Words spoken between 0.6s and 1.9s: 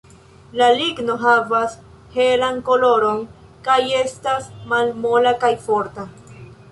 ligno havas